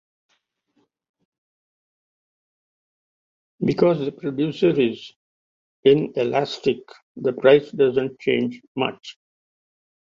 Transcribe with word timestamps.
Because 3.63 3.99
the 3.99 4.11
producer 4.11 4.69
is 4.71 5.13
inelastic, 5.85 6.79
the 7.17 7.33
price 7.33 7.69
doesn't 7.69 8.19
change 8.19 8.63
much. 8.75 9.19